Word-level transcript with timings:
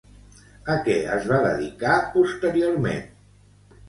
A 0.75 0.77
què 0.85 0.95
es 1.15 1.27
va 1.31 1.37
dedicar 1.43 1.97
posteriorment? 2.15 3.05